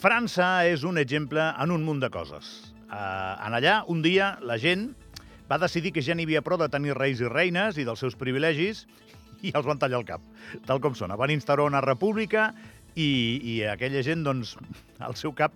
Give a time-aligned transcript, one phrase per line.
[0.00, 2.46] França és un exemple en un munt de coses.
[2.88, 4.86] Uh, en allà, un dia, la gent
[5.50, 8.16] va decidir que ja n'hi havia prou de tenir reis i reines i dels seus
[8.16, 8.86] privilegis
[9.44, 10.24] i els van tallar el cap,
[10.64, 11.20] tal com sona.
[11.20, 12.48] Van instaurar una república
[12.94, 13.10] i,
[13.44, 14.54] i aquella gent, doncs,
[15.04, 15.52] al seu cap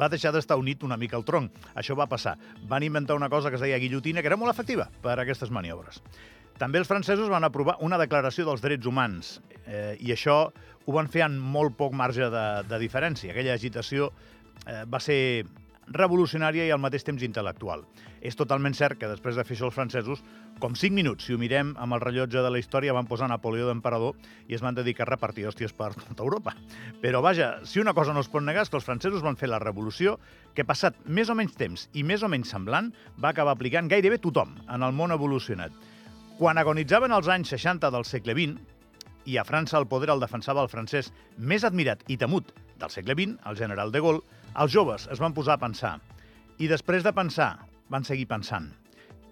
[0.00, 1.52] va deixar d'estar unit una mica al tronc.
[1.76, 2.38] Això va passar.
[2.72, 5.52] Van inventar una cosa que es deia guillotina, que era molt efectiva per a aquestes
[5.52, 6.00] maniobres.
[6.60, 10.36] També els francesos van aprovar una declaració dels drets humans eh, i això
[10.84, 13.32] ho van fer en molt poc marge de, de diferència.
[13.32, 14.10] Aquella agitació
[14.66, 15.44] eh, va ser
[15.92, 17.82] revolucionària i al mateix temps intel·lectual.
[18.22, 20.22] És totalment cert que després de fer això els francesos,
[20.62, 23.66] com 5 minuts, si ho mirem amb el rellotge de la història, van posar Napoleó
[23.66, 24.14] d'emperador
[24.46, 26.54] i es van dedicar a repartir hòsties per tota Europa.
[27.02, 29.50] Però vaja, si una cosa no es pot negar és que els francesos van fer
[29.50, 30.18] la revolució
[30.54, 34.22] que passat més o menys temps i més o menys semblant va acabar aplicant gairebé
[34.22, 35.74] tothom en el món evolucionat.
[36.38, 38.60] Quan agonitzaven els anys 60 del segle XX,
[39.28, 43.14] i a França el poder el defensava el francès més admirat i temut del segle
[43.18, 44.24] XX, el general de Gaulle,
[44.64, 45.98] els joves es van posar a pensar.
[46.58, 47.52] I després de pensar,
[47.92, 48.70] van seguir pensant.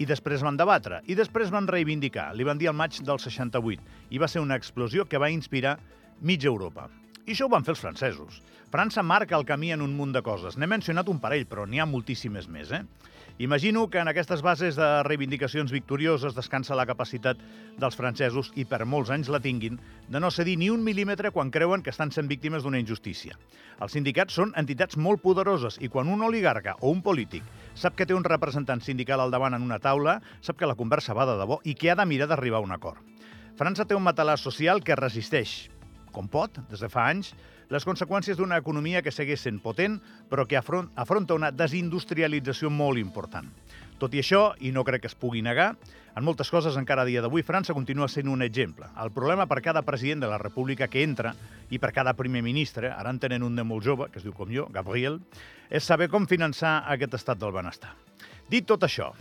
[0.00, 1.00] I després van debatre.
[1.08, 2.30] I després van reivindicar.
[2.36, 3.82] Li van dir al maig del 68.
[4.12, 5.78] I va ser una explosió que va inspirar
[6.20, 6.88] mitja Europa.
[7.30, 8.40] I això ho van fer els francesos.
[8.72, 10.56] França marca el camí en un munt de coses.
[10.58, 12.80] N'he mencionat un parell, però n'hi ha moltíssimes més, eh?
[13.38, 17.38] Imagino que en aquestes bases de reivindicacions victorioses descansa la capacitat
[17.78, 19.78] dels francesos, i per molts anys la tinguin,
[20.10, 23.38] de no cedir ni un mil·límetre quan creuen que estan sent víctimes d'una injustícia.
[23.78, 27.46] Els sindicats són entitats molt poderoses i quan un oligarca o un polític
[27.78, 31.14] sap que té un representant sindical al davant en una taula, sap que la conversa
[31.14, 32.98] va de debò i que ha de mirar d'arribar a un acord.
[33.54, 35.70] França té un matalàs social que resisteix,
[36.12, 37.33] com pot, des de fa anys,
[37.70, 43.47] les conseqüències d'una economia que segueix sent potent, però que afronta una desindustrialització molt important.
[44.00, 45.75] Tot i això, i no crec que es pugui negar,
[46.16, 48.88] en moltes coses encara a dia d'avui França continua sent un exemple.
[48.98, 51.34] El problema per cada president de la república que entra
[51.70, 54.34] i per cada primer ministre, ara en tenen un de molt jove, que es diu
[54.34, 55.20] com jo, Gabriel,
[55.70, 57.94] és saber com finançar aquest estat del benestar.
[58.50, 59.12] Dit tot això,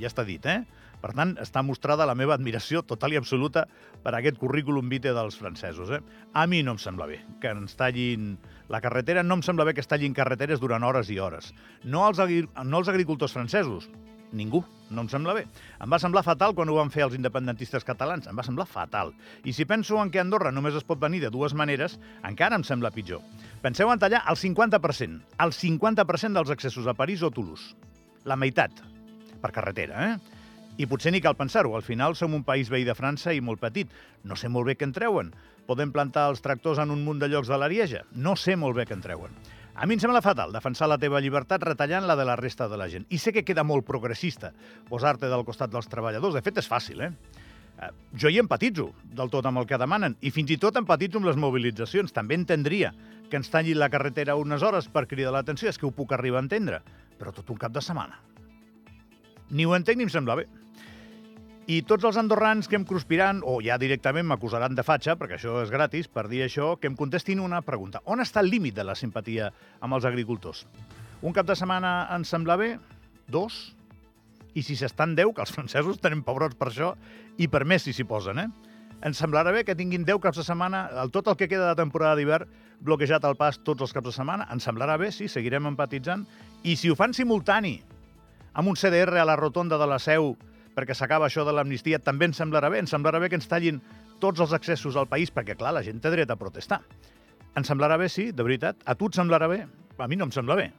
[0.00, 0.64] ja està dit, eh?
[1.02, 3.66] Per tant, està mostrada la meva admiració total i absoluta
[4.02, 5.92] per aquest currículum vitae dels francesos.
[5.94, 6.00] Eh?
[6.34, 8.34] A mi no em sembla bé que ens tallin
[8.68, 11.52] la carretera, no em sembla bé que es tallin carreteres durant hores i hores.
[11.84, 12.20] No els,
[12.64, 13.88] no els agricultors francesos,
[14.32, 15.44] ningú, no em sembla bé.
[15.80, 19.12] Em va semblar fatal quan ho van fer els independentistes catalans, em va semblar fatal.
[19.44, 22.66] I si penso en que Andorra només es pot venir de dues maneres, encara em
[22.66, 23.22] sembla pitjor.
[23.62, 27.76] Penseu en tallar el 50%, el 50% dels accessos a París o Toulouse.
[28.28, 28.82] La meitat,
[29.40, 30.37] per carretera, eh?
[30.78, 33.58] I potser ni cal pensar-ho, al final som un país veí de França i molt
[33.58, 33.90] petit.
[34.22, 35.32] No sé molt bé què en treuen.
[35.66, 38.04] Podem plantar els tractors en un munt de llocs de l'Arieja?
[38.14, 39.34] No sé molt bé què en treuen.
[39.74, 42.78] A mi em sembla fatal defensar la teva llibertat retallant la de la resta de
[42.78, 43.08] la gent.
[43.10, 44.52] I sé que queda molt progressista
[44.88, 46.38] posar-te del costat dels treballadors.
[46.38, 47.10] De fet, és fàcil, eh?
[47.78, 51.18] eh jo hi empatitzo del tot amb el que demanen i fins i tot empatitzo
[51.18, 52.14] amb les mobilitzacions.
[52.14, 52.94] També entendria
[53.30, 56.38] que ens tallin la carretera unes hores per cridar l'atenció, és que ho puc arribar
[56.38, 56.82] a entendre,
[57.18, 58.18] però tot un cap de setmana.
[59.50, 60.48] Ni ho entenc ni em sembla bé.
[61.68, 65.58] I tots els andorrans que em cruspiran, o ja directament m'acusaran de fatxa, perquè això
[65.60, 68.00] és gratis, per dir això, que em contestin una pregunta.
[68.08, 69.50] On està el límit de la simpatia
[69.84, 70.62] amb els agricultors?
[71.20, 72.70] Un cap de setmana ens sembla bé?
[73.28, 73.58] Dos?
[74.56, 76.94] I si s'estan deu, que els francesos tenen pebrots per això,
[77.36, 78.48] i per més si s'hi posen, eh?
[79.04, 81.76] Ens semblarà bé que tinguin 10 caps de setmana, el, tot el que queda de
[81.84, 82.48] temporada d'hivern,
[82.80, 84.48] bloquejat al pas tots els caps de setmana.
[84.56, 86.24] Ens semblarà bé, sí, seguirem empatitzant.
[86.64, 87.76] I si ho fan simultani,
[88.56, 90.32] amb un CDR a la rotonda de la Seu
[90.78, 92.78] perquè s'acaba això de l'amnistia, també ens semblarà bé.
[92.84, 93.82] Ens semblarà bé que ens tallin
[94.22, 96.84] tots els accessos al país, perquè, clar, la gent té dret a protestar.
[97.58, 98.78] Ens semblarà bé, sí, de veritat.
[98.86, 99.64] A tu et semblarà bé?
[99.98, 100.70] A mi no em sembla bé.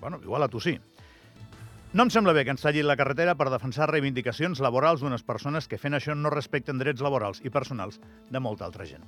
[0.00, 0.78] Bueno, igual a tu sí.
[1.92, 5.68] No em sembla bé que ens tallin la carretera per defensar reivindicacions laborals d'unes persones
[5.68, 8.00] que fent això no respecten drets laborals i personals
[8.32, 9.04] de molta altra gent.